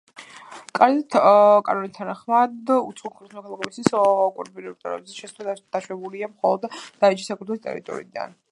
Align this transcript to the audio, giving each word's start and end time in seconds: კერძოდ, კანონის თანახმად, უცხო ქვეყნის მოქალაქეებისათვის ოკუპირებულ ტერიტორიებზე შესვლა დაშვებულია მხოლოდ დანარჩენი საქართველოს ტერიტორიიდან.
კერძოდ, 0.77 1.17
კანონის 1.67 1.91
თანახმად, 1.97 2.71
უცხო 2.77 3.11
ქვეყნის 3.17 3.35
მოქალაქეებისათვის 3.37 3.93
ოკუპირებულ 3.99 4.49
ტერიტორიებზე 4.81 5.19
შესვლა 5.21 5.55
დაშვებულია 5.77 6.31
მხოლოდ 6.33 6.67
დანარჩენი 6.79 7.29
საქართველოს 7.31 7.63
ტერიტორიიდან. 7.69 8.39